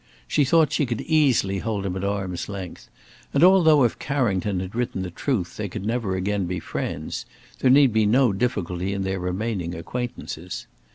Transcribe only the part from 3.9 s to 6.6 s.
Carrington had written the truth, they could never again be